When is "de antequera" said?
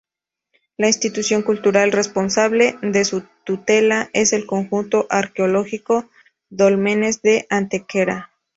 7.21-8.31